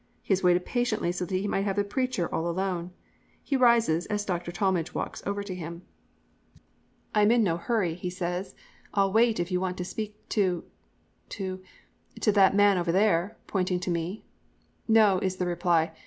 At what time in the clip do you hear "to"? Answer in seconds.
5.43-5.53, 9.77-9.85, 10.29-10.63, 11.29-11.61, 12.19-12.31, 13.81-13.91